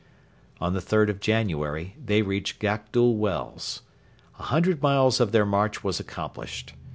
On 0.59 0.73
the 0.73 0.79
3rd 0.79 1.09
of 1.11 1.19
January 1.19 1.95
they 2.03 2.23
reached 2.23 2.57
Gakdul 2.59 3.17
Wells. 3.17 3.83
A 4.39 4.43
hundred 4.45 4.81
miles 4.81 5.19
of 5.19 5.31
their 5.31 5.45
march 5.45 5.83
was 5.83 5.99
accomplished. 5.99 6.73